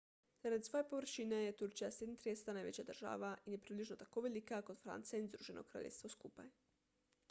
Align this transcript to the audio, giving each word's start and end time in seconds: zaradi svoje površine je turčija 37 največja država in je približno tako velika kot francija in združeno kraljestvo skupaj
zaradi 0.43 0.67
svoje 0.67 0.85
površine 0.93 1.41
je 1.41 1.51
turčija 1.59 1.89
37 1.97 2.57
največja 2.59 2.85
država 2.89 3.29
in 3.51 3.55
je 3.55 3.59
približno 3.69 3.97
tako 4.03 4.23
velika 4.29 4.63
kot 4.71 4.81
francija 4.89 5.19
in 5.23 5.27
združeno 5.33 5.67
kraljestvo 5.73 6.11
skupaj 6.19 6.51